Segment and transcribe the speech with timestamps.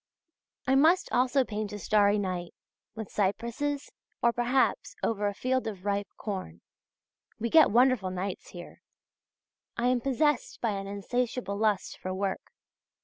[0.65, 2.55] I must also paint a starry night,
[2.95, 3.91] with cypresses,
[4.23, 6.61] or, perhaps, over a field of ripe corn.
[7.37, 8.81] We get wonderful nights here.
[9.77, 12.51] I am possessed by an insatiable lust for work.